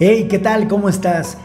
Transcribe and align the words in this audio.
Hey, 0.00 0.28
¿qué 0.30 0.38
tal? 0.38 0.68
¿Cómo 0.68 0.88
estás? 0.88 1.38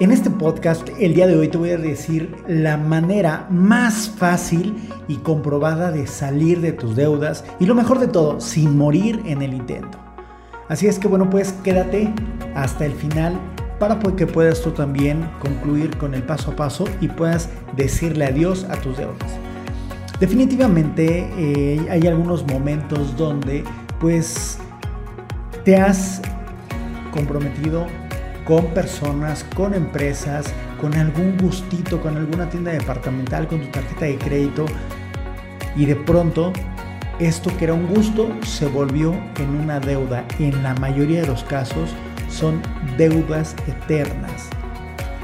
En 0.00 0.10
este 0.10 0.28
podcast 0.28 0.88
el 0.98 1.14
día 1.14 1.28
de 1.28 1.36
hoy 1.36 1.46
te 1.46 1.56
voy 1.56 1.70
a 1.70 1.76
decir 1.76 2.34
la 2.48 2.76
manera 2.76 3.46
más 3.48 4.10
fácil 4.10 4.76
y 5.06 5.18
comprobada 5.18 5.92
de 5.92 6.08
salir 6.08 6.60
de 6.60 6.72
tus 6.72 6.96
deudas 6.96 7.44
y 7.60 7.66
lo 7.66 7.76
mejor 7.76 8.00
de 8.00 8.08
todo, 8.08 8.40
sin 8.40 8.76
morir 8.76 9.22
en 9.26 9.42
el 9.42 9.54
intento. 9.54 9.98
Así 10.68 10.88
es 10.88 10.98
que 10.98 11.06
bueno, 11.06 11.30
pues 11.30 11.52
quédate 11.62 12.12
hasta 12.56 12.86
el 12.86 12.92
final 12.92 13.38
para 13.78 14.00
que 14.00 14.26
puedas 14.26 14.62
tú 14.62 14.72
también 14.72 15.28
concluir 15.40 15.96
con 15.98 16.14
el 16.14 16.24
paso 16.24 16.50
a 16.52 16.56
paso 16.56 16.86
y 17.00 17.08
puedas 17.08 17.48
decirle 17.76 18.24
adiós 18.24 18.64
a 18.70 18.76
tus 18.80 18.96
deudas. 18.96 19.38
Definitivamente 20.18 21.28
eh, 21.36 21.86
hay 21.90 22.06
algunos 22.06 22.46
momentos 22.46 23.16
donde 23.16 23.62
pues 24.00 24.58
te 25.64 25.76
has 25.76 26.22
comprometido 27.12 27.86
con 28.44 28.66
personas, 28.74 29.44
con 29.54 29.74
empresas, 29.74 30.52
con 30.80 30.94
algún 30.94 31.38
gustito, 31.38 32.00
con 32.00 32.16
alguna 32.16 32.48
tienda 32.48 32.72
departamental, 32.72 33.46
con 33.46 33.60
tu 33.60 33.68
tarjeta 33.68 34.06
de 34.06 34.18
crédito 34.18 34.66
y 35.76 35.86
de 35.86 35.94
pronto 35.94 36.52
esto 37.20 37.56
que 37.56 37.64
era 37.64 37.74
un 37.74 37.86
gusto 37.86 38.30
se 38.42 38.66
volvió 38.66 39.14
en 39.38 39.50
una 39.50 39.78
deuda. 39.78 40.24
En 40.40 40.62
la 40.62 40.74
mayoría 40.74 41.20
de 41.20 41.28
los 41.28 41.44
casos 41.44 41.90
son 42.28 42.60
deudas 42.96 43.54
eternas. 43.68 44.48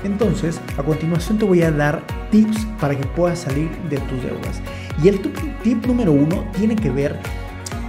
Entonces, 0.04 0.60
a 0.76 0.82
continuación 0.82 1.38
te 1.38 1.44
voy 1.44 1.62
a 1.62 1.72
dar 1.72 2.02
tips 2.30 2.66
para 2.80 2.94
que 2.94 3.04
puedas 3.04 3.40
salir 3.40 3.68
de 3.90 3.96
tus 3.98 4.22
deudas. 4.22 4.62
Y 5.02 5.08
el 5.08 5.20
tip 5.62 5.86
número 5.86 6.12
uno 6.12 6.44
tiene 6.56 6.76
que 6.76 6.90
ver 6.90 7.18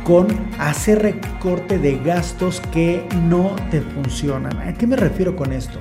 con 0.09 0.25
hacer 0.57 1.03
recorte 1.03 1.77
de 1.77 1.99
gastos 1.99 2.63
que 2.71 3.07
no 3.27 3.55
te 3.69 3.79
funcionan. 3.79 4.57
¿A 4.57 4.73
qué 4.73 4.87
me 4.87 4.95
refiero 4.95 5.35
con 5.35 5.53
esto? 5.53 5.77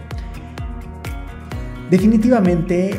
Definitivamente 1.90 2.90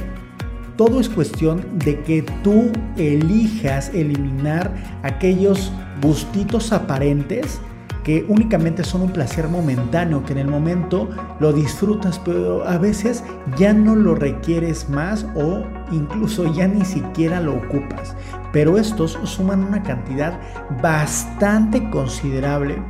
todo 0.76 1.00
es 1.00 1.08
cuestión 1.08 1.64
de 1.78 2.02
que 2.02 2.24
tú 2.44 2.72
elijas 2.98 3.90
eliminar 3.94 4.74
aquellos 5.04 5.72
gustitos 6.02 6.74
aparentes 6.74 7.62
que 8.04 8.26
únicamente 8.28 8.84
son 8.84 9.02
un 9.02 9.12
placer 9.12 9.50
momentáneo, 9.50 10.26
que 10.26 10.34
en 10.34 10.40
el 10.40 10.48
momento 10.48 11.10
lo 11.40 11.54
disfrutas, 11.54 12.18
pero 12.26 12.68
a 12.68 12.80
veces 12.80 13.24
ya 13.56 13.72
no 13.72 13.96
lo 13.96 14.16
requieres 14.16 14.90
más 14.90 15.28
o 15.36 15.64
incluso 15.92 16.52
ya 16.56 16.68
ni 16.68 16.84
siquiera 16.86 17.40
lo 17.40 17.54
ocupas. 17.54 18.16
Pero 18.52 18.78
estos 18.78 19.18
suman 19.24 19.64
una 19.64 19.84
cantidad 19.84 20.40
bastante 20.82 21.90
considerable. 21.90 22.82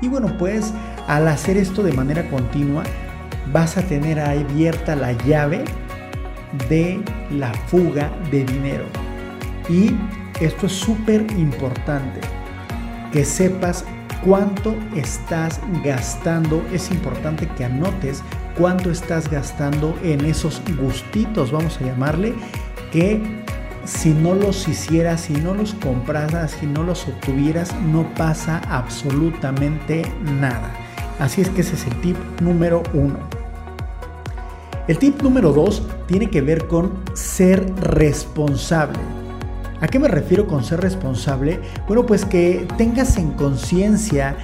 Y 0.00 0.08
bueno, 0.08 0.36
pues 0.38 0.72
al 1.08 1.28
hacer 1.28 1.56
esto 1.56 1.82
de 1.82 1.92
manera 1.92 2.28
continua, 2.28 2.82
vas 3.52 3.76
a 3.76 3.82
tener 3.82 4.20
abierta 4.20 4.94
la 4.96 5.12
llave 5.12 5.64
de 6.68 7.02
la 7.30 7.52
fuga 7.52 8.10
de 8.30 8.44
dinero. 8.44 8.84
Y 9.68 9.94
esto 10.40 10.66
es 10.66 10.72
súper 10.72 11.26
importante, 11.32 12.20
que 13.12 13.24
sepas 13.24 13.84
cuánto 14.24 14.76
estás 14.94 15.60
gastando. 15.84 16.62
Es 16.72 16.90
importante 16.90 17.48
que 17.56 17.64
anotes 17.64 18.22
cuánto 18.56 18.90
estás 18.90 19.30
gastando 19.30 19.96
en 20.02 20.24
esos 20.24 20.62
gustitos, 20.78 21.52
vamos 21.52 21.78
a 21.80 21.84
llamarle, 21.84 22.34
que 22.90 23.44
si 23.86 24.10
no 24.10 24.34
los 24.34 24.66
hicieras, 24.68 25.22
si 25.22 25.32
no 25.34 25.54
los 25.54 25.74
compraras, 25.74 26.50
si 26.52 26.66
no 26.66 26.82
los 26.82 27.06
obtuvieras, 27.06 27.74
no 27.80 28.12
pasa 28.14 28.60
absolutamente 28.68 30.02
nada. 30.22 30.72
Así 31.18 31.40
es 31.40 31.48
que 31.48 31.60
ese 31.60 31.76
es 31.76 31.86
el 31.86 32.00
tip 32.00 32.16
número 32.40 32.82
uno. 32.92 33.18
El 34.88 34.98
tip 34.98 35.22
número 35.22 35.52
dos 35.52 35.82
tiene 36.06 36.28
que 36.28 36.40
ver 36.40 36.66
con 36.66 36.92
ser 37.14 37.72
responsable. 37.76 38.98
¿A 39.80 39.88
qué 39.88 39.98
me 39.98 40.08
refiero 40.08 40.46
con 40.46 40.64
ser 40.64 40.80
responsable? 40.80 41.60
Bueno, 41.86 42.06
pues 42.06 42.24
que 42.24 42.66
tengas 42.76 43.16
en 43.18 43.32
conciencia 43.32 44.36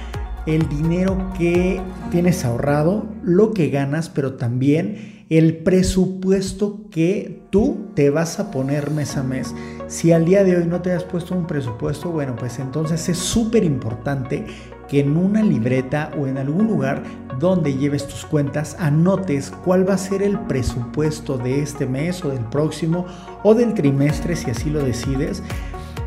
el 0.45 0.67
dinero 0.69 1.31
que 1.37 1.81
tienes 2.11 2.45
ahorrado, 2.45 3.05
lo 3.23 3.51
que 3.51 3.69
ganas, 3.69 4.09
pero 4.09 4.33
también 4.33 5.22
el 5.37 5.57
presupuesto 5.57 6.81
que 6.91 7.41
tú 7.49 7.87
te 7.95 8.09
vas 8.09 8.39
a 8.39 8.51
poner 8.51 8.91
mes 8.91 9.17
a 9.17 9.23
mes. 9.23 9.53
Si 9.87 10.11
al 10.11 10.25
día 10.25 10.43
de 10.43 10.57
hoy 10.57 10.65
no 10.65 10.81
te 10.81 10.91
has 10.91 11.03
puesto 11.03 11.33
un 11.33 11.47
presupuesto, 11.47 12.09
bueno, 12.09 12.35
pues 12.35 12.59
entonces 12.59 13.09
es 13.09 13.17
súper 13.17 13.63
importante 13.63 14.45
que 14.87 14.99
en 14.99 15.17
una 15.17 15.41
libreta 15.41 16.11
o 16.19 16.27
en 16.27 16.37
algún 16.37 16.67
lugar 16.67 17.01
donde 17.39 17.75
lleves 17.75 18.07
tus 18.07 18.25
cuentas 18.25 18.75
anotes 18.79 19.51
cuál 19.63 19.89
va 19.89 19.95
a 19.95 19.97
ser 19.97 20.21
el 20.21 20.37
presupuesto 20.41 21.37
de 21.37 21.61
este 21.61 21.87
mes 21.87 22.23
o 22.23 22.29
del 22.29 22.45
próximo 22.45 23.05
o 23.43 23.55
del 23.55 23.73
trimestre 23.73 24.35
si 24.35 24.51
así 24.51 24.69
lo 24.69 24.83
decides 24.83 25.41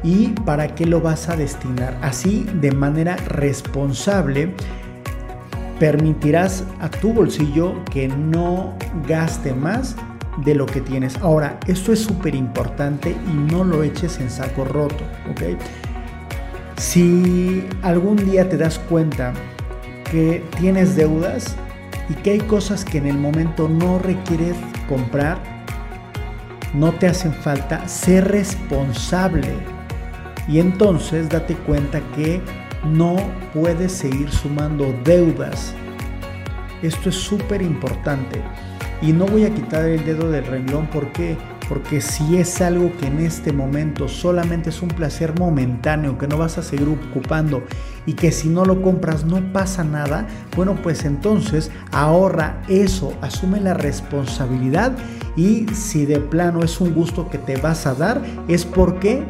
y 0.05 0.29
para 0.45 0.75
qué 0.75 0.87
lo 0.87 1.01
vas 1.01 1.29
a 1.29 1.37
destinar. 1.37 1.99
Así 2.01 2.47
de 2.61 2.71
manera 2.71 3.17
responsable 3.17 4.55
permitirás 5.79 6.65
a 6.81 6.89
tu 6.89 7.13
bolsillo 7.13 7.85
que 7.87 8.09
no 8.09 8.75
gaste 9.07 9.53
más 9.53 9.97
de 10.45 10.55
lo 10.55 10.67
que 10.67 10.81
tienes. 10.81 11.17
Ahora, 11.19 11.59
esto 11.67 11.93
es 11.93 12.01
súper 12.01 12.35
importante 12.35 13.11
y 13.11 13.53
no 13.53 13.65
lo 13.65 13.83
eches 13.83 14.19
en 14.21 14.31
saco 14.31 14.65
roto, 14.65 15.05
¿ok? 15.31 15.59
Si 16.77 17.65
algún 17.83 18.17
día 18.17 18.49
te 18.49 18.57
das 18.57 18.79
cuenta 18.79 19.33
que 20.11 20.45
tienes 20.59 20.95
deudas 20.95 21.57
y 22.09 22.15
que 22.15 22.33
hay 22.33 22.41
cosas 22.41 22.85
que 22.85 22.99
en 22.99 23.07
el 23.07 23.19
momento 23.19 23.69
no 23.69 23.99
requieres 23.99 24.57
comprar, 24.89 25.39
no 26.75 26.93
te 26.93 27.09
hacen 27.09 27.33
falta, 27.33 27.89
sé 27.89 28.21
responsable. 28.21 29.49
Y 30.49 30.61
entonces 30.61 31.29
date 31.29 31.55
cuenta 31.55 32.01
que 32.15 32.41
no 32.93 33.17
puedes 33.53 33.93
seguir 33.93 34.31
sumando 34.31 34.95
deudas. 35.05 35.75
Esto 36.83 37.09
es 37.09 37.17
súper 37.17 37.63
importante. 37.63 38.43
Y 39.03 39.13
no 39.13 39.27
voy 39.27 39.45
a 39.45 39.55
quitar 39.55 39.85
el 39.85 40.05
dedo 40.05 40.31
del 40.31 40.47
renglón 40.47 40.89
porque 40.93 41.37
porque 41.69 42.01
si 42.01 42.37
es 42.37 42.61
algo 42.61 42.93
que 42.99 43.07
en 43.07 43.19
este 43.21 43.53
momento 43.53 44.09
solamente 44.09 44.71
es 44.71 44.83
un 44.83 44.89
placer 44.89 45.39
momentáneo, 45.39 46.17
que 46.17 46.29
no 46.29 46.39
vas 46.39 46.59
a 46.59 46.63
seguir 46.63 46.89
ocupando 46.89 47.63
y 48.07 48.13
que 48.13 48.31
si 48.31 48.49
no 48.49 48.65
lo 48.65 48.83
compras 48.83 49.25
no 49.25 49.53
pasa 49.53 49.83
nada, 49.83 50.27
bueno, 50.55 50.77
pues 50.83 51.05
entonces 51.05 51.71
ahorra 51.93 52.63
eso, 52.69 53.15
asume 53.21 53.61
la 53.61 53.75
responsabilidad 53.75 54.93
y 55.37 55.67
si 55.75 56.07
de 56.07 56.21
plano 56.21 56.63
es 56.63 56.81
un 56.81 56.95
gusto 56.95 57.29
que 57.29 57.39
te 57.39 57.57
vas 57.57 57.87
a 57.87 57.95
dar, 57.95 58.23
es 58.49 58.65
porque 58.65 59.25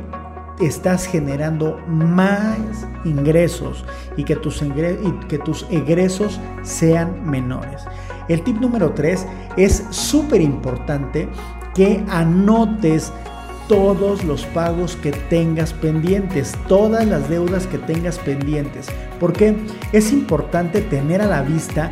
estás 0.60 1.06
generando 1.06 1.78
más 1.86 2.86
ingresos 3.04 3.84
y 4.16 4.24
que 4.24 4.36
tus, 4.36 4.62
y 4.62 5.26
que 5.28 5.38
tus 5.38 5.66
egresos 5.70 6.40
sean 6.62 7.28
menores. 7.28 7.84
El 8.28 8.42
tip 8.42 8.60
número 8.60 8.92
3 8.92 9.26
es 9.56 9.84
súper 9.90 10.40
importante 10.40 11.28
que 11.74 12.02
anotes 12.08 13.12
todos 13.68 14.24
los 14.24 14.44
pagos 14.46 14.96
que 14.96 15.12
tengas 15.12 15.72
pendientes, 15.72 16.54
todas 16.68 17.06
las 17.06 17.28
deudas 17.28 17.66
que 17.66 17.78
tengas 17.78 18.18
pendientes, 18.18 18.86
porque 19.18 19.56
es 19.92 20.12
importante 20.12 20.80
tener 20.80 21.20
a 21.20 21.26
la 21.26 21.42
vista 21.42 21.90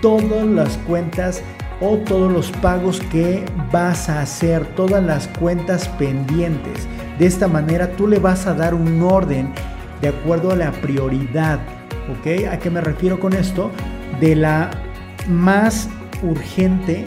todas 0.00 0.44
las 0.46 0.76
cuentas 0.78 1.42
o 1.80 1.96
todos 1.98 2.32
los 2.32 2.50
pagos 2.50 3.00
que 3.10 3.44
vas 3.72 4.08
a 4.08 4.20
hacer, 4.20 4.66
todas 4.74 5.02
las 5.02 5.28
cuentas 5.28 5.88
pendientes. 5.88 6.86
De 7.22 7.28
esta 7.28 7.46
manera 7.46 7.92
tú 7.92 8.08
le 8.08 8.18
vas 8.18 8.48
a 8.48 8.54
dar 8.54 8.74
un 8.74 9.00
orden 9.00 9.52
de 10.00 10.08
acuerdo 10.08 10.50
a 10.50 10.56
la 10.56 10.72
prioridad. 10.72 11.60
¿Ok? 12.10 12.48
¿A 12.50 12.58
qué 12.58 12.68
me 12.68 12.80
refiero 12.80 13.20
con 13.20 13.32
esto? 13.32 13.70
De 14.20 14.34
la 14.34 14.72
más 15.28 15.88
urgente 16.24 17.04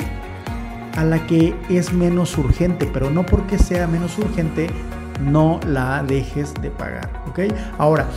a 0.96 1.04
la 1.04 1.28
que 1.28 1.54
es 1.68 1.92
menos 1.92 2.38
urgente, 2.38 2.90
pero 2.94 3.10
no 3.10 3.26
porque 3.26 3.58
sea 3.58 3.88
menos 3.88 4.18
urgente, 4.18 4.68
no 5.20 5.60
la 5.68 6.02
dejes 6.02 6.54
de 6.62 6.70
pagar, 6.70 7.10
¿ok? 7.28 7.40
Ahora, 7.78 8.08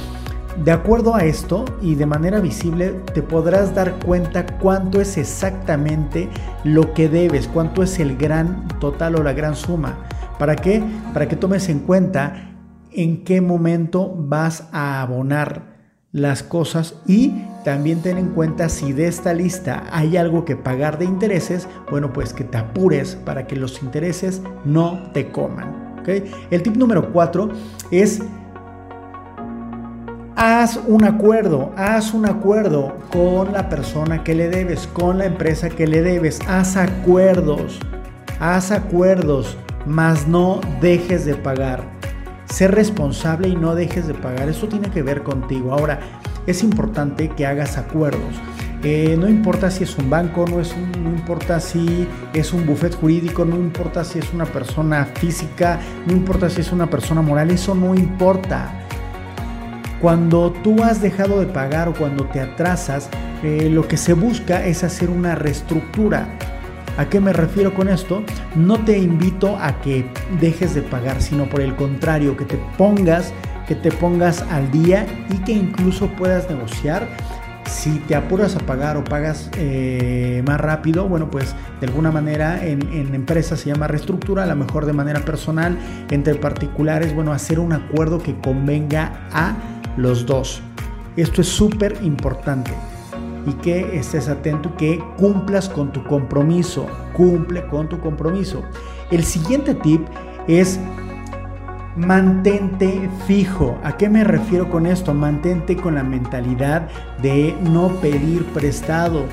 de 0.64 0.70
acuerdo 0.70 1.16
a 1.16 1.24
esto 1.24 1.64
y 1.82 1.96
de 1.96 2.06
manera 2.06 2.38
visible 2.38 2.90
te 3.12 3.22
podrás 3.22 3.74
dar 3.74 3.94
cuenta 4.04 4.46
cuánto 4.46 5.00
es 5.00 5.16
exactamente 5.16 6.28
lo 6.62 6.94
que 6.94 7.08
debes, 7.08 7.48
cuánto 7.48 7.82
es 7.82 7.98
el 7.98 8.16
gran 8.16 8.68
total 8.78 9.16
o 9.16 9.24
la 9.24 9.32
gran 9.32 9.56
suma. 9.56 9.96
¿Para 10.38 10.56
qué? 10.56 10.82
Para 11.12 11.28
que 11.28 11.36
tomes 11.36 11.68
en 11.68 11.80
cuenta 11.80 12.54
en 12.92 13.24
qué 13.24 13.40
momento 13.40 14.14
vas 14.16 14.68
a 14.72 15.02
abonar 15.02 15.78
las 16.12 16.42
cosas 16.42 16.94
y 17.06 17.44
también 17.64 18.00
ten 18.00 18.16
en 18.16 18.28
cuenta 18.28 18.68
si 18.68 18.92
de 18.92 19.08
esta 19.08 19.34
lista 19.34 19.84
hay 19.92 20.16
algo 20.16 20.44
que 20.44 20.56
pagar 20.56 20.98
de 20.98 21.04
intereses, 21.04 21.68
bueno, 21.90 22.12
pues 22.12 22.32
que 22.32 22.44
te 22.44 22.56
apures 22.56 23.16
para 23.16 23.46
que 23.46 23.56
los 23.56 23.82
intereses 23.82 24.42
no 24.64 25.10
te 25.12 25.30
coman. 25.30 25.88
El 26.50 26.62
tip 26.62 26.76
número 26.76 27.12
4 27.12 27.50
es 27.90 28.22
haz 30.36 30.80
un 30.86 31.04
acuerdo, 31.04 31.72
haz 31.76 32.14
un 32.14 32.24
acuerdo 32.24 32.96
con 33.12 33.52
la 33.52 33.68
persona 33.68 34.24
que 34.24 34.34
le 34.34 34.48
debes, 34.48 34.86
con 34.86 35.18
la 35.18 35.26
empresa 35.26 35.68
que 35.68 35.86
le 35.86 36.00
debes, 36.00 36.38
haz 36.48 36.78
acuerdos, 36.78 37.78
haz 38.40 38.70
acuerdos, 38.70 39.58
mas 39.88 40.28
no 40.28 40.60
dejes 40.80 41.24
de 41.24 41.34
pagar. 41.34 41.84
Sé 42.46 42.68
responsable 42.68 43.48
y 43.48 43.56
no 43.56 43.74
dejes 43.74 44.06
de 44.06 44.14
pagar, 44.14 44.48
eso 44.48 44.68
tiene 44.68 44.90
que 44.90 45.02
ver 45.02 45.22
contigo. 45.22 45.72
Ahora, 45.72 46.00
es 46.46 46.62
importante 46.62 47.28
que 47.30 47.46
hagas 47.46 47.76
acuerdos. 47.76 48.34
Eh, 48.84 49.16
no 49.18 49.28
importa 49.28 49.70
si 49.70 49.82
es 49.84 49.98
un 49.98 50.08
banco, 50.08 50.44
no, 50.48 50.60
es 50.60 50.74
no 51.02 51.10
importa 51.10 51.58
si 51.58 52.06
es 52.32 52.52
un 52.52 52.64
buffet 52.64 52.94
jurídico, 52.94 53.44
no 53.44 53.56
importa 53.56 54.04
si 54.04 54.20
es 54.20 54.32
una 54.32 54.44
persona 54.46 55.04
física, 55.04 55.80
no 56.06 56.12
importa 56.12 56.48
si 56.48 56.60
es 56.60 56.70
una 56.70 56.88
persona 56.88 57.20
moral, 57.20 57.50
eso 57.50 57.74
no 57.74 57.94
importa. 57.94 58.72
Cuando 60.00 60.52
tú 60.62 60.84
has 60.84 61.02
dejado 61.02 61.40
de 61.40 61.46
pagar 61.46 61.88
o 61.88 61.92
cuando 61.92 62.26
te 62.26 62.40
atrasas, 62.40 63.08
eh, 63.42 63.68
lo 63.68 63.88
que 63.88 63.96
se 63.96 64.12
busca 64.12 64.64
es 64.64 64.84
hacer 64.84 65.10
una 65.10 65.34
reestructura. 65.34 66.28
¿A 66.98 67.08
qué 67.08 67.20
me 67.20 67.32
refiero 67.32 67.72
con 67.74 67.88
esto? 67.88 68.24
No 68.56 68.84
te 68.84 68.98
invito 68.98 69.56
a 69.56 69.80
que 69.80 70.04
dejes 70.40 70.74
de 70.74 70.82
pagar, 70.82 71.22
sino 71.22 71.48
por 71.48 71.60
el 71.60 71.76
contrario, 71.76 72.36
que 72.36 72.44
te 72.44 72.58
pongas, 72.76 73.32
que 73.68 73.76
te 73.76 73.92
pongas 73.92 74.42
al 74.50 74.68
día 74.72 75.06
y 75.30 75.38
que 75.44 75.52
incluso 75.52 76.08
puedas 76.08 76.50
negociar. 76.50 77.08
Si 77.70 78.00
te 78.08 78.16
apuras 78.16 78.56
a 78.56 78.58
pagar 78.58 78.96
o 78.96 79.04
pagas 79.04 79.48
eh, 79.58 80.42
más 80.44 80.60
rápido, 80.60 81.06
bueno, 81.06 81.30
pues 81.30 81.54
de 81.80 81.86
alguna 81.86 82.10
manera 82.10 82.66
en, 82.66 82.82
en 82.92 83.14
empresas 83.14 83.60
se 83.60 83.70
llama 83.70 83.86
reestructura, 83.86 84.42
a 84.42 84.46
lo 84.46 84.56
mejor 84.56 84.84
de 84.84 84.92
manera 84.92 85.20
personal, 85.20 85.78
entre 86.10 86.34
particulares, 86.34 87.14
bueno, 87.14 87.32
hacer 87.32 87.60
un 87.60 87.74
acuerdo 87.74 88.20
que 88.20 88.36
convenga 88.40 89.28
a 89.30 89.54
los 89.96 90.26
dos. 90.26 90.62
Esto 91.14 91.42
es 91.42 91.48
súper 91.48 91.96
importante 92.02 92.72
y 93.46 93.52
que 93.54 93.98
estés 93.98 94.28
atento 94.28 94.76
que 94.76 95.02
cumplas 95.16 95.68
con 95.68 95.92
tu 95.92 96.04
compromiso. 96.04 96.86
Cumple 97.12 97.66
con 97.66 97.88
tu 97.88 98.00
compromiso. 98.00 98.62
El 99.10 99.24
siguiente 99.24 99.74
tip 99.74 100.06
es 100.46 100.78
mantente 101.96 103.08
fijo. 103.26 103.78
¿A 103.82 103.96
qué 103.96 104.08
me 104.08 104.24
refiero 104.24 104.70
con 104.70 104.86
esto? 104.86 105.14
Mantente 105.14 105.76
con 105.76 105.94
la 105.94 106.04
mentalidad 106.04 106.88
de 107.20 107.54
no 107.62 107.88
pedir 108.00 108.44
prestado 108.46 109.24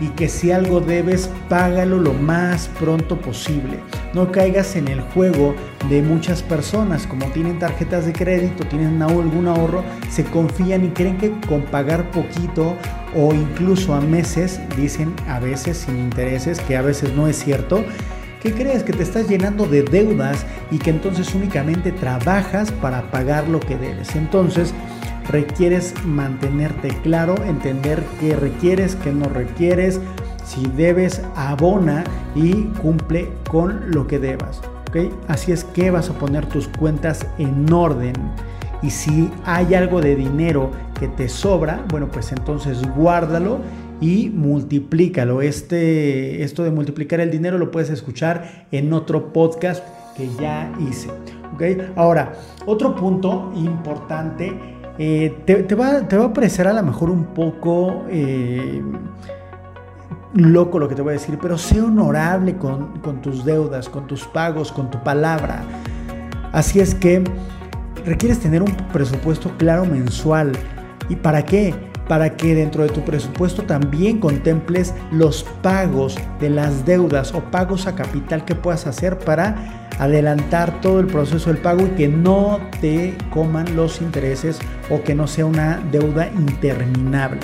y 0.00 0.08
que 0.08 0.28
si 0.28 0.50
algo 0.50 0.80
debes, 0.80 1.30
págalo 1.48 1.98
lo 1.98 2.12
más 2.12 2.68
pronto 2.78 3.18
posible. 3.20 3.78
No 4.12 4.30
caigas 4.32 4.76
en 4.76 4.88
el 4.88 5.00
juego 5.00 5.54
de 5.88 6.02
muchas 6.02 6.42
personas, 6.42 7.06
como 7.06 7.26
tienen 7.26 7.58
tarjetas 7.58 8.06
de 8.06 8.12
crédito, 8.12 8.64
tienen 8.64 9.02
algún 9.02 9.48
ahorro, 9.48 9.84
se 10.10 10.24
confían 10.24 10.84
y 10.84 10.88
creen 10.88 11.18
que 11.18 11.32
con 11.48 11.62
pagar 11.62 12.10
poquito 12.10 12.76
o 13.14 13.32
incluso 13.34 13.94
a 13.94 14.00
meses, 14.00 14.60
dicen 14.76 15.14
a 15.28 15.38
veces 15.38 15.78
sin 15.78 15.98
intereses, 15.98 16.60
que 16.60 16.76
a 16.76 16.82
veces 16.82 17.12
no 17.14 17.28
es 17.28 17.36
cierto, 17.36 17.84
¿Qué 18.42 18.52
crees? 18.52 18.84
Que 18.84 18.92
te 18.92 19.02
estás 19.02 19.28
llenando 19.28 19.66
de 19.66 19.82
deudas 19.82 20.46
y 20.70 20.78
que 20.78 20.90
entonces 20.90 21.34
únicamente 21.34 21.90
trabajas 21.90 22.70
para 22.70 23.10
pagar 23.10 23.48
lo 23.48 23.58
que 23.58 23.76
debes. 23.76 24.14
Entonces, 24.14 24.72
requieres 25.28 25.94
mantenerte 26.04 26.88
claro, 27.02 27.34
entender 27.44 28.02
qué 28.20 28.36
requieres, 28.36 28.96
qué 28.96 29.12
no 29.12 29.28
requieres. 29.28 30.00
Si 30.44 30.66
debes, 30.76 31.22
abona 31.34 32.04
y 32.34 32.64
cumple 32.80 33.30
con 33.48 33.90
lo 33.90 34.06
que 34.06 34.18
debas. 34.18 34.60
¿okay? 34.88 35.10
Así 35.28 35.52
es 35.52 35.64
que 35.64 35.90
vas 35.90 36.10
a 36.10 36.14
poner 36.14 36.46
tus 36.46 36.68
cuentas 36.68 37.26
en 37.38 37.72
orden. 37.72 38.14
Y 38.82 38.90
si 38.90 39.30
hay 39.44 39.74
algo 39.74 40.00
de 40.00 40.14
dinero 40.14 40.70
que 40.98 41.08
te 41.08 41.28
sobra, 41.28 41.84
bueno, 41.88 42.08
pues 42.08 42.30
entonces 42.30 42.82
guárdalo 42.94 43.58
y 44.00 44.30
multiplícalo. 44.30 45.42
Este, 45.42 46.42
esto 46.42 46.62
de 46.62 46.70
multiplicar 46.70 47.20
el 47.20 47.30
dinero 47.30 47.58
lo 47.58 47.70
puedes 47.70 47.90
escuchar 47.90 48.66
en 48.70 48.92
otro 48.92 49.32
podcast 49.32 49.84
que 50.16 50.28
ya 50.40 50.72
hice. 50.88 51.08
¿okay? 51.54 51.90
Ahora, 51.96 52.34
otro 52.66 52.94
punto 52.94 53.52
importante 53.56 54.75
eh, 54.98 55.42
te, 55.44 55.74
va, 55.74 55.98
a 55.98 56.32
parecer 56.32 56.66
a 56.66 56.72
lo 56.72 56.82
mejor 56.82 57.10
un 57.10 57.24
poco 57.24 58.04
eh, 58.08 58.82
loco 60.34 60.78
lo 60.78 60.88
que 60.88 60.94
te 60.94 61.02
voy 61.02 61.10
a 61.10 61.12
decir, 61.14 61.38
pero 61.40 61.58
sé 61.58 61.80
honorable 61.80 62.56
con, 62.56 62.98
con 63.00 63.20
tus 63.20 63.44
deudas, 63.44 63.88
con 63.88 64.06
tus 64.06 64.24
pagos, 64.24 64.72
con 64.72 64.90
tu 64.90 65.02
palabra. 65.02 65.62
Así 66.52 66.80
es 66.80 66.94
que 66.94 67.22
requieres 68.06 68.38
tener 68.40 68.62
un 68.62 68.74
presupuesto 68.92 69.50
claro 69.58 69.84
mensual. 69.84 70.52
¿Y 71.08 71.16
para 71.16 71.44
qué? 71.44 71.74
Para 72.08 72.36
que 72.36 72.54
dentro 72.54 72.82
de 72.82 72.88
tu 72.88 73.02
presupuesto 73.02 73.62
también 73.64 74.18
contemples 74.18 74.94
los 75.10 75.42
pagos 75.62 76.16
de 76.40 76.50
las 76.50 76.86
deudas 76.86 77.34
o 77.34 77.40
pagos 77.50 77.86
a 77.86 77.94
capital 77.94 78.44
que 78.44 78.54
puedas 78.54 78.86
hacer 78.86 79.18
para 79.18 79.85
adelantar 79.98 80.80
todo 80.80 81.00
el 81.00 81.06
proceso 81.06 81.50
del 81.50 81.60
pago 81.60 81.86
y 81.86 81.90
que 81.90 82.08
no 82.08 82.60
te 82.80 83.14
coman 83.30 83.76
los 83.76 84.00
intereses 84.00 84.58
o 84.90 85.02
que 85.02 85.14
no 85.14 85.26
sea 85.26 85.46
una 85.46 85.80
deuda 85.90 86.28
interminable. 86.28 87.40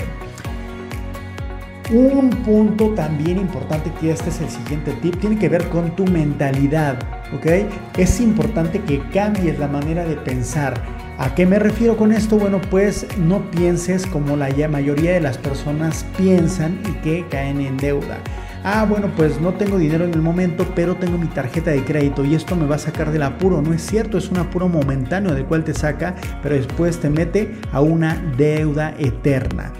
Un 1.90 2.30
punto 2.30 2.90
también 2.90 3.38
importante 3.38 3.92
que 4.00 4.12
este 4.12 4.30
es 4.30 4.40
el 4.40 4.48
siguiente 4.48 4.92
tip, 5.02 5.20
tiene 5.20 5.38
que 5.38 5.48
ver 5.48 5.68
con 5.68 5.94
tu 5.94 6.06
mentalidad, 6.06 6.96
¿ok? 7.34 7.68
Es 7.98 8.20
importante 8.20 8.80
que 8.80 9.02
cambies 9.10 9.58
la 9.58 9.68
manera 9.68 10.04
de 10.04 10.16
pensar. 10.16 10.80
¿A 11.18 11.34
qué 11.34 11.44
me 11.44 11.58
refiero 11.58 11.96
con 11.96 12.12
esto? 12.12 12.38
Bueno, 12.38 12.60
pues 12.70 13.06
no 13.18 13.50
pienses 13.50 14.06
como 14.06 14.36
la 14.36 14.48
mayoría 14.68 15.12
de 15.12 15.20
las 15.20 15.36
personas 15.36 16.06
piensan 16.16 16.80
y 16.88 16.92
que 17.02 17.26
caen 17.28 17.60
en 17.60 17.76
deuda 17.76 18.18
ah, 18.64 18.84
bueno, 18.88 19.10
pues 19.16 19.40
no 19.40 19.54
tengo 19.54 19.78
dinero 19.78 20.04
en 20.04 20.14
el 20.14 20.22
momento, 20.22 20.66
pero 20.74 20.96
tengo 20.96 21.18
mi 21.18 21.26
tarjeta 21.26 21.70
de 21.70 21.84
crédito 21.84 22.24
y 22.24 22.34
esto 22.34 22.56
me 22.56 22.66
va 22.66 22.76
a 22.76 22.78
sacar 22.78 23.10
del 23.10 23.22
apuro. 23.22 23.62
No 23.62 23.72
es 23.72 23.82
cierto, 23.82 24.18
es 24.18 24.30
un 24.30 24.38
apuro 24.38 24.68
momentáneo 24.68 25.34
del 25.34 25.44
cual 25.46 25.64
te 25.64 25.74
saca, 25.74 26.14
pero 26.42 26.54
después 26.54 26.98
te 26.98 27.10
mete 27.10 27.54
a 27.72 27.80
una 27.80 28.16
deuda 28.36 28.94
eterna. 28.98 29.72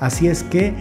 Así 0.00 0.28
es 0.28 0.42
que 0.42 0.74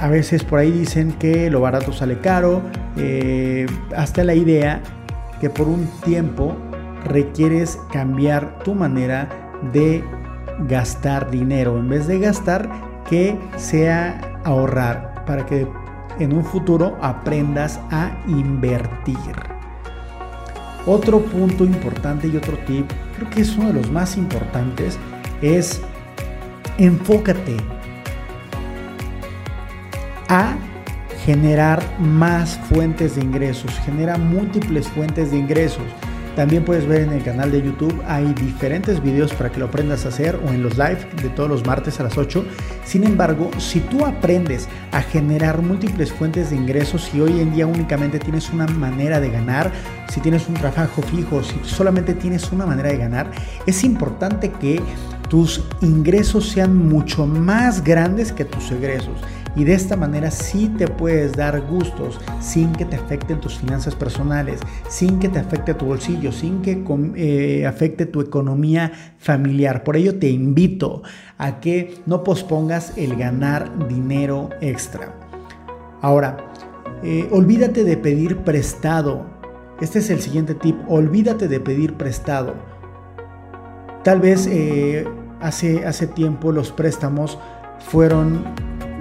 a 0.00 0.08
veces 0.08 0.44
por 0.44 0.58
ahí 0.58 0.70
dicen 0.70 1.12
que 1.12 1.50
lo 1.50 1.60
barato 1.60 1.92
sale 1.92 2.18
caro, 2.20 2.62
eh, 2.96 3.66
hasta 3.94 4.24
la 4.24 4.34
idea 4.34 4.80
que 5.40 5.50
por 5.50 5.68
un 5.68 5.86
tiempo 6.04 6.56
requieres 7.04 7.78
cambiar 7.92 8.58
tu 8.64 8.74
manera 8.74 9.28
de 9.72 10.02
gastar 10.68 11.30
dinero. 11.30 11.78
En 11.78 11.88
vez 11.88 12.06
de 12.06 12.18
gastar, 12.18 12.68
que 13.08 13.36
sea 13.56 14.40
ahorrar 14.44 15.24
para 15.26 15.44
que 15.44 15.66
en 16.20 16.32
un 16.32 16.44
futuro 16.44 16.96
aprendas 17.00 17.80
a 17.90 18.12
invertir. 18.28 19.16
Otro 20.86 21.20
punto 21.20 21.64
importante 21.64 22.28
y 22.28 22.36
otro 22.36 22.56
tip, 22.58 22.90
creo 23.16 23.30
que 23.30 23.42
es 23.42 23.56
uno 23.56 23.68
de 23.68 23.74
los 23.74 23.90
más 23.90 24.16
importantes, 24.16 24.98
es 25.42 25.82
enfócate 26.78 27.56
a 30.28 30.56
generar 31.24 31.82
más 31.98 32.58
fuentes 32.68 33.16
de 33.16 33.22
ingresos, 33.22 33.70
genera 33.84 34.16
múltiples 34.16 34.88
fuentes 34.88 35.30
de 35.30 35.38
ingresos. 35.38 35.84
También 36.36 36.64
puedes 36.64 36.86
ver 36.86 37.02
en 37.02 37.12
el 37.12 37.22
canal 37.22 37.50
de 37.50 37.60
YouTube, 37.60 38.02
hay 38.06 38.32
diferentes 38.34 39.02
videos 39.02 39.32
para 39.34 39.50
que 39.50 39.58
lo 39.58 39.66
aprendas 39.66 40.04
a 40.06 40.08
hacer 40.08 40.40
o 40.46 40.48
en 40.50 40.62
los 40.62 40.78
live 40.78 40.98
de 41.22 41.28
todos 41.30 41.48
los 41.48 41.66
martes 41.66 41.98
a 42.00 42.04
las 42.04 42.16
8. 42.16 42.44
Sin 42.84 43.04
embargo, 43.04 43.50
si 43.58 43.80
tú 43.80 44.06
aprendes 44.06 44.68
a 44.92 45.02
generar 45.02 45.60
múltiples 45.60 46.12
fuentes 46.12 46.50
de 46.50 46.56
ingresos 46.56 47.10
y 47.12 47.20
hoy 47.20 47.40
en 47.40 47.52
día 47.52 47.66
únicamente 47.66 48.18
tienes 48.18 48.50
una 48.50 48.66
manera 48.66 49.20
de 49.20 49.30
ganar, 49.30 49.72
si 50.08 50.20
tienes 50.20 50.48
un 50.48 50.54
trabajo 50.54 51.02
fijo, 51.02 51.42
si 51.42 51.58
solamente 51.64 52.14
tienes 52.14 52.50
una 52.52 52.64
manera 52.64 52.90
de 52.90 52.96
ganar, 52.96 53.30
es 53.66 53.84
importante 53.84 54.50
que 54.52 54.80
tus 55.28 55.62
ingresos 55.80 56.48
sean 56.48 56.76
mucho 56.76 57.26
más 57.26 57.84
grandes 57.84 58.32
que 58.32 58.44
tus 58.44 58.70
egresos 58.72 59.20
y 59.56 59.64
de 59.64 59.74
esta 59.74 59.96
manera 59.96 60.30
sí 60.30 60.72
te 60.78 60.86
puedes 60.86 61.32
dar 61.32 61.60
gustos 61.62 62.20
sin 62.40 62.72
que 62.72 62.84
te 62.84 62.96
afecten 62.96 63.40
tus 63.40 63.58
finanzas 63.58 63.94
personales, 63.94 64.60
sin 64.88 65.18
que 65.18 65.28
te 65.28 65.38
afecte 65.38 65.74
tu 65.74 65.86
bolsillo, 65.86 66.32
sin 66.32 66.62
que 66.62 66.84
eh, 67.16 67.66
afecte 67.66 68.06
tu 68.06 68.20
economía 68.20 68.92
familiar. 69.18 69.82
Por 69.82 69.96
ello 69.96 70.18
te 70.18 70.28
invito 70.28 71.02
a 71.38 71.60
que 71.60 71.94
no 72.06 72.22
pospongas 72.22 72.96
el 72.96 73.16
ganar 73.16 73.88
dinero 73.88 74.50
extra. 74.60 75.14
Ahora, 76.00 76.36
eh, 77.02 77.28
olvídate 77.30 77.84
de 77.84 77.96
pedir 77.96 78.38
prestado. 78.38 79.26
Este 79.80 79.98
es 79.98 80.10
el 80.10 80.20
siguiente 80.20 80.54
tip. 80.54 80.76
Olvídate 80.88 81.48
de 81.48 81.60
pedir 81.60 81.94
prestado. 81.94 82.54
Tal 84.04 84.20
vez 84.20 84.46
eh, 84.46 85.06
hace, 85.40 85.84
hace 85.86 86.06
tiempo 86.06 86.52
los 86.52 86.72
préstamos 86.72 87.38
fueron 87.80 88.44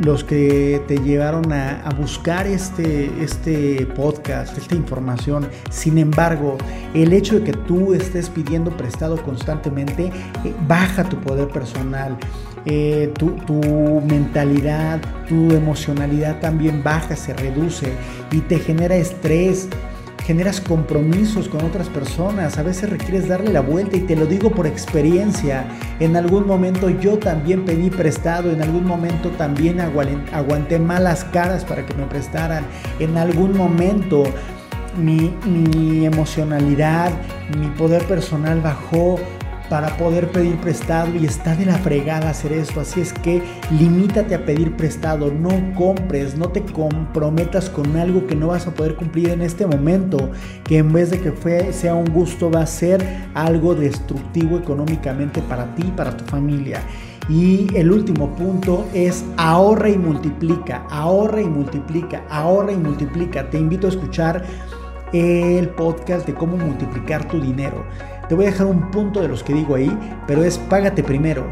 los 0.04 0.24
que 0.24 0.82
te 0.88 0.98
llevaron 0.98 1.52
a, 1.52 1.90
buscar 1.98 2.48
este, 2.48 3.12
este 3.22 3.86
podcast, 3.96 4.58
esta 4.58 4.76
información. 4.76 5.48
Sin 5.70 5.98
embargo, 5.98 6.58
el 6.94 7.14
hecho 7.14 7.40
de 7.40 7.44
que 7.44 7.54
tú 7.54 7.94
estés 7.94 8.30
pidiendo 8.30 8.72
prestado 8.72 9.22
constantemente 9.24 10.06
eh, 10.46 10.54
baja 10.68 11.04
tu 11.04 11.18
poder 11.18 11.50
personal. 11.50 12.18
Eh, 12.66 13.12
tu, 13.18 13.32
tu, 13.48 14.02
mentalidad, 14.02 15.00
tu 15.28 15.52
emocionalidad 15.52 16.40
también 16.40 16.84
baja, 16.84 17.16
se 17.16 17.34
reduce 17.34 17.94
y 18.32 18.42
te 18.42 18.60
genera 18.60 18.96
estrés, 18.96 19.70
generas 20.30 20.62
compromisos 20.62 21.50
con 21.50 21.66
otras 21.66 21.90
personas, 21.90 22.60
a 22.60 22.62
veces 22.62 22.88
requieres 22.88 23.28
darle 23.28 23.52
la 23.52 23.62
vuelta 23.62 23.98
y 23.98 24.02
te 24.02 24.16
lo 24.16 24.28
digo 24.28 24.52
por 24.52 24.68
experiencia. 24.68 25.66
En 26.00 26.16
algún 26.16 26.46
momento 26.46 26.88
yo 26.92 27.18
también 27.18 27.66
pedí 27.66 27.90
prestado, 27.90 28.52
en 28.52 28.62
algún 28.62 28.86
momento 28.86 29.30
también 29.30 29.80
aguanté 29.80 30.78
malas 30.78 31.24
caras 31.24 31.66
para 31.66 31.84
que 31.84 31.96
me 31.96 32.06
prestaran, 32.06 32.64
en 33.00 33.18
algún 33.18 33.58
momento 33.58 34.24
mi, 34.96 35.34
mi 35.48 36.06
emocionalidad, 36.06 37.12
mi 37.60 37.66
poder 37.70 38.04
personal 38.04 38.62
bajó 38.62 39.18
para 39.70 39.96
poder 39.98 40.32
pedir 40.32 40.58
prestado 40.58 41.16
y 41.16 41.26
está 41.26 41.56
de 41.56 41.66
la 41.66 41.78
fregada 41.78 42.30
hacer 42.30 42.52
eso. 42.54 42.82
Así 42.82 43.02
es 43.02 43.14
que 43.14 43.42
limítate 43.72 44.36
a 44.36 44.46
pedir 44.46 44.76
prestado, 44.76 45.32
no 45.32 45.50
compres, 45.76 46.36
no 46.36 46.50
te 46.50 46.62
comprometas 46.62 47.70
con 47.70 47.96
algo 47.96 48.26
que 48.28 48.36
no 48.36 48.48
vas 48.48 48.68
a 48.68 48.72
poder 48.72 48.96
cumplir 48.96 49.30
en 49.30 49.42
este 49.42 49.66
momento, 49.66 50.32
que 50.64 50.80
en 50.80 50.92
vez 50.92 51.12
de 51.12 51.20
que 51.20 51.32
fue, 51.32 51.72
sea 51.72 51.94
un 51.94 52.12
gusto 52.12 52.50
va 52.50 52.62
a 52.62 52.66
ser 52.66 53.06
algo 53.34 53.76
destructivo 53.76 54.58
económicamente 54.58 55.42
para 55.42 55.76
ti 55.76 55.84
y 55.88 55.92
para 55.92 56.18
tu 56.18 56.26
familia. 56.26 56.82
Y 57.30 57.68
el 57.76 57.92
último 57.92 58.36
punto 58.36 58.88
es 58.92 59.24
ahorra 59.38 59.90
y 59.90 59.98
multiplica, 60.00 60.88
ahorra 60.90 61.42
y 61.42 61.46
multiplica, 61.46 62.24
ahorra 62.28 62.72
y 62.72 62.78
multiplica. 62.78 63.48
Te 63.52 63.60
invito 63.60 63.86
a 63.86 63.92
escuchar 63.92 64.44
el 65.14 65.70
podcast 65.70 66.26
de 66.26 66.34
cómo 66.34 66.58
multiplicar 66.58 67.28
tu 67.28 67.40
dinero. 67.40 67.86
Te 68.30 68.36
voy 68.36 68.46
a 68.46 68.52
dejar 68.52 68.68
un 68.68 68.92
punto 68.92 69.22
de 69.22 69.28
los 69.28 69.42
que 69.44 69.56
digo 69.56 69.74
ahí, 69.74 69.92
pero 70.28 70.44
es 70.44 70.60
págate 70.60 71.04
primero. 71.04 71.50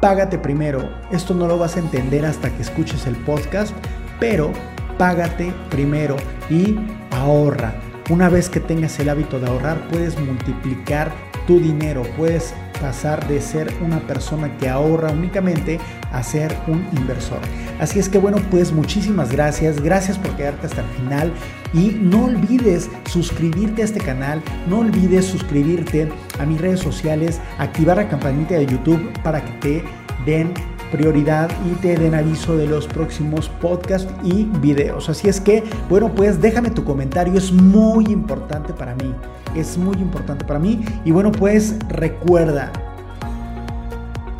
Págate 0.00 0.38
primero. 0.38 0.88
Esto 1.10 1.34
no 1.34 1.46
lo 1.46 1.58
vas 1.58 1.76
a 1.76 1.80
entender 1.80 2.24
hasta 2.24 2.48
que 2.48 2.62
escuches 2.62 3.06
el 3.06 3.14
podcast, 3.16 3.76
pero 4.18 4.50
págate 4.96 5.52
primero 5.68 6.16
y 6.48 6.74
ahorra. 7.10 7.74
Una 8.08 8.30
vez 8.30 8.48
que 8.48 8.60
tengas 8.60 8.98
el 8.98 9.10
hábito 9.10 9.38
de 9.38 9.46
ahorrar, 9.46 9.88
puedes 9.88 10.18
multiplicar 10.18 11.12
tu 11.46 11.60
dinero, 11.60 12.02
puedes 12.16 12.54
pasar 12.80 13.26
de 13.28 13.40
ser 13.40 13.72
una 13.82 14.00
persona 14.00 14.56
que 14.58 14.68
ahorra 14.68 15.12
únicamente 15.12 15.78
a 16.12 16.22
ser 16.22 16.56
un 16.66 16.86
inversor. 16.96 17.38
Así 17.80 17.98
es 17.98 18.08
que 18.08 18.18
bueno, 18.18 18.38
pues 18.50 18.72
muchísimas 18.72 19.30
gracias, 19.30 19.80
gracias 19.80 20.18
por 20.18 20.34
quedarte 20.36 20.66
hasta 20.66 20.82
el 20.82 20.88
final. 20.88 21.32
Y 21.72 21.98
no 22.00 22.24
olvides 22.26 22.88
suscribirte 23.10 23.82
a 23.82 23.84
este 23.84 24.00
canal, 24.00 24.42
no 24.68 24.78
olvides 24.78 25.26
suscribirte 25.26 26.08
a 26.38 26.46
mis 26.46 26.60
redes 26.60 26.80
sociales, 26.80 27.40
activar 27.58 27.96
la 27.96 28.08
campanita 28.08 28.54
de 28.54 28.66
YouTube 28.66 29.12
para 29.22 29.44
que 29.44 29.52
te 29.60 29.84
den 30.24 30.54
prioridad 30.90 31.50
y 31.66 31.74
te 31.76 31.96
den 31.96 32.14
aviso 32.14 32.56
de 32.56 32.66
los 32.66 32.86
próximos 32.86 33.48
podcasts 33.48 34.12
y 34.22 34.44
videos. 34.60 35.08
Así 35.08 35.28
es 35.28 35.40
que, 35.40 35.64
bueno, 35.88 36.10
pues 36.14 36.40
déjame 36.40 36.70
tu 36.70 36.84
comentario, 36.84 37.34
es 37.34 37.52
muy 37.52 38.06
importante 38.06 38.72
para 38.72 38.94
mí, 38.94 39.14
es 39.54 39.76
muy 39.78 39.96
importante 39.96 40.44
para 40.44 40.58
mí. 40.58 40.84
Y 41.04 41.10
bueno, 41.10 41.32
pues 41.32 41.76
recuerda, 41.88 42.72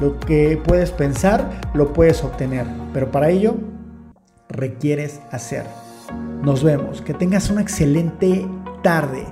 lo 0.00 0.18
que 0.20 0.60
puedes 0.62 0.90
pensar, 0.90 1.50
lo 1.74 1.92
puedes 1.92 2.22
obtener, 2.22 2.66
pero 2.92 3.10
para 3.10 3.30
ello 3.30 3.56
requieres 4.48 5.20
hacer. 5.30 5.64
Nos 6.42 6.62
vemos, 6.62 7.02
que 7.02 7.14
tengas 7.14 7.50
una 7.50 7.62
excelente 7.62 8.46
tarde. 8.82 9.26